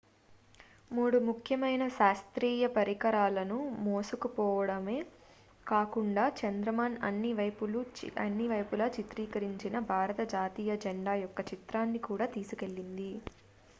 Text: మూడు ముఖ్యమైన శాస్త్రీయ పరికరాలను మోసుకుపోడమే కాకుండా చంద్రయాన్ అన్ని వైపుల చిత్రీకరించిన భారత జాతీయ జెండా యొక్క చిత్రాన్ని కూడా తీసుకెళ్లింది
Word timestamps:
మూడు 0.91 1.17
ముఖ్యమైన 1.25 1.83
శాస్త్రీయ 1.97 2.67
పరికరాలను 2.77 3.57
మోసుకుపోడమే 3.83 4.95
కాకుండా 5.67 6.23
చంద్రయాన్ 6.39 6.97
అన్ని 7.07 7.31
వైపుల 8.53 8.87
చిత్రీకరించిన 8.95 9.77
భారత 9.91 10.23
జాతీయ 10.33 10.79
జెండా 10.85 11.15
యొక్క 11.23 11.41
చిత్రాన్ని 11.51 12.01
కూడా 12.07 12.27
తీసుకెళ్లింది 12.35 13.11